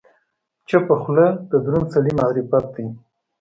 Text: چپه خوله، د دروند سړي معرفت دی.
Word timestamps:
چپه 0.67 0.95
خوله، 1.01 1.27
د 1.51 1.51
دروند 1.65 1.87
سړي 1.93 2.11
معرفت 2.19 2.65
دی. 2.75 2.85